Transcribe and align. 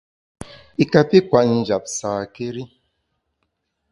I 0.83 0.85
kapi 0.91 1.17
kwet 1.29 1.47
njap 1.57 1.83
sâkéri. 1.97 2.63